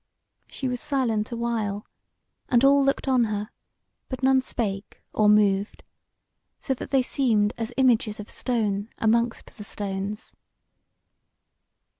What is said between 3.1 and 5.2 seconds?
her, but none spake